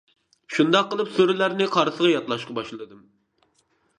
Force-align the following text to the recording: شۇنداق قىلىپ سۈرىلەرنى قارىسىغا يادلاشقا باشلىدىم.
شۇنداق 0.53 0.87
قىلىپ 0.93 1.11
سۈرىلەرنى 1.17 1.69
قارىسىغا 1.77 2.11
يادلاشقا 2.13 2.57
باشلىدىم. 2.61 3.07